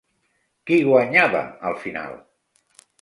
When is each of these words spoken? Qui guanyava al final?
Qui 0.69 0.79
guanyava 0.87 1.41
al 1.73 1.77
final? 1.85 2.17